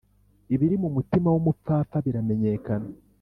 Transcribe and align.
ibiri 0.53 0.75
mu 0.83 0.89
mutima 0.95 1.27
w’umupfapfa 1.33 1.97
biramenyekana 2.05 2.87